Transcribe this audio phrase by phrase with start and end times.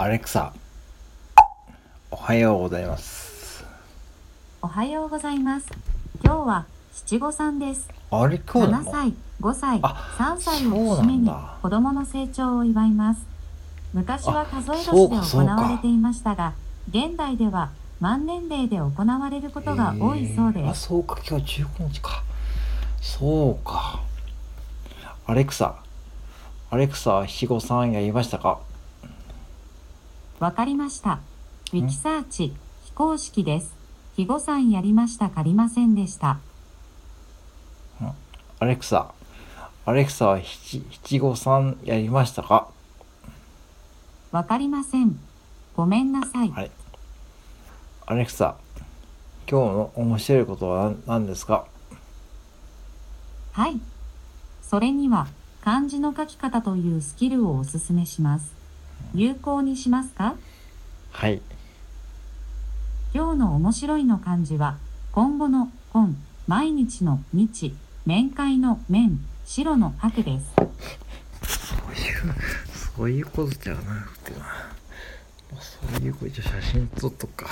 [0.00, 0.52] アレクサ、
[2.12, 3.64] おはようございます。
[4.62, 5.66] おはようございます。
[6.22, 7.88] 今日は七五三です。
[8.12, 11.28] あれ、今日な7の歳、5歳、あ3歳を節目に
[11.62, 13.26] 子供の成長を祝います。
[13.92, 16.52] 昔は数え年で行われていましたが、
[16.88, 20.82] 現代では満年齢で行われることが多いそうへーあ、です。
[20.86, 22.22] そうか、今日15日か。
[23.00, 24.00] そうか。
[25.26, 25.74] アレクサ、
[26.70, 28.60] アレクサ、七五三やりましたか？
[30.40, 31.18] わかりました。
[31.72, 33.74] ウィキサーチ、非公式です。
[34.12, 35.42] 肥後さんやりましたか？
[35.42, 36.38] りませんでした。
[38.60, 39.12] アレクサ、
[39.84, 42.68] アレクサ、七七五三やりましたか？
[44.30, 45.18] わかりません。
[45.76, 46.50] ごめんなさい。
[46.50, 46.70] はい。
[48.06, 48.56] アレクサ、
[49.50, 51.66] 今日の面白いことは何何ですか？
[53.52, 53.80] はい。
[54.62, 55.26] それには
[55.62, 58.57] 漢字の書き方というスキルをおすすめします。
[59.14, 60.34] 有効にしますか？
[61.12, 61.40] はい。
[63.14, 64.76] 今日の面白いの漢字は、
[65.12, 70.46] 今後の今、毎日の日、面会の面、白の白です。
[70.54, 72.34] そういう、
[72.96, 74.38] そういうことじゃなくてな。
[74.40, 77.46] まあそういうこと、じゃあ写真撮っとくか。